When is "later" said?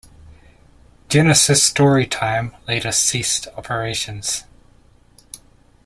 2.67-2.91